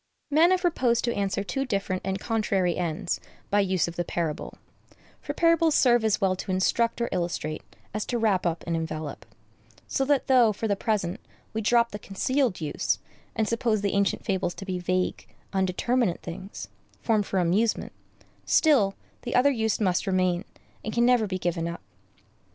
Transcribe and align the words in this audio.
Men 0.31 0.49
have 0.49 0.61
proposed 0.61 1.03
to 1.05 1.13
answer 1.13 1.43
two 1.43 1.63
different 1.63 2.01
and 2.03 2.17
contrary 2.19 2.75
ends 2.75 3.19
by 3.51 3.61
the 3.61 3.67
use 3.69 3.87
of 3.87 3.95
parable; 4.07 4.57
for 5.21 5.35
parables 5.35 5.75
serve 5.75 6.03
as 6.03 6.19
well 6.19 6.35
to 6.37 6.49
instruct 6.49 6.99
or 6.99 7.09
illustrate 7.11 7.61
as 7.93 8.03
to 8.07 8.17
wrap 8.17 8.43
up 8.43 8.63
and 8.65 8.75
envelop; 8.75 9.27
so 9.87 10.03
that 10.05 10.25
though, 10.25 10.53
for 10.53 10.67
the 10.67 10.75
present, 10.75 11.19
we 11.53 11.61
drop 11.61 11.91
the 11.91 11.99
concealed 11.99 12.59
use, 12.59 12.97
and 13.35 13.47
suppose 13.47 13.81
the 13.81 13.93
ancient 13.93 14.25
fables 14.25 14.55
to 14.55 14.65
be 14.65 14.79
vague, 14.79 15.27
undeterminate 15.53 16.21
things, 16.21 16.67
formed 17.03 17.27
for 17.27 17.37
amusement, 17.37 17.91
still, 18.43 18.95
the 19.21 19.35
other 19.35 19.51
use 19.51 19.79
must 19.79 20.07
remain, 20.07 20.45
and 20.83 20.95
can 20.95 21.05
never 21.05 21.27
be 21.27 21.37
given 21.37 21.67
up. 21.67 21.83